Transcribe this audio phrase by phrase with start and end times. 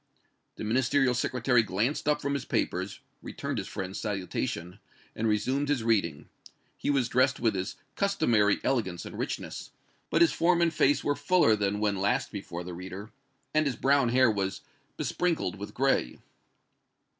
[0.55, 4.79] The Ministerial Secretary glanced up from his papers, returned his friend's salutation
[5.15, 6.27] and resumed his reading.
[6.75, 9.69] He was dressed with his customary elegance and richness,
[10.09, 13.11] but his form and face were fuller than when last before the reader,
[13.53, 14.61] and his brown hair was
[14.97, 16.17] besprinkled with gray.